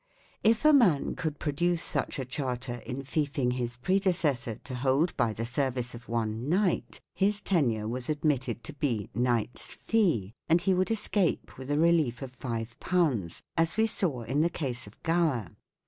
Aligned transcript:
If 0.43 0.65
a 0.65 0.73
man 0.73 1.13
could 1.13 1.37
produce 1.37 1.83
such 1.83 2.17
a 2.17 2.25
charter 2.25 2.81
enfeoffing 2.87 3.51
his 3.53 3.75
pre 3.77 3.99
decessor 3.99 4.55
to 4.63 4.73
hold 4.73 5.15
by 5.15 5.31
the 5.31 5.45
service 5.45 5.93
of 5.93 6.09
one 6.09 6.49
knight, 6.49 6.99
his 7.13 7.39
tenure 7.39 7.87
was 7.87 8.09
admitted 8.09 8.63
to 8.63 8.73
be" 8.73 9.11
knight's 9.13 9.75
fee/' 9.75 10.33
and 10.49 10.59
he 10.59 10.73
would 10.73 10.89
escape 10.89 11.55
with 11.59 11.69
a 11.69 11.77
relief 11.77 12.23
of 12.23 12.31
5, 12.31 12.77
as 13.55 13.77
we 13.77 13.85
saw 13.85 14.23
in 14.23 14.41
the 14.41 14.49
case 14.49 14.87
of 14.87 14.99
Gower. 15.03 15.49